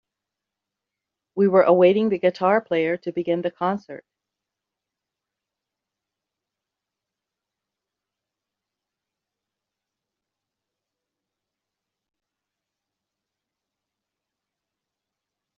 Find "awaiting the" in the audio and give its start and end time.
1.61-2.17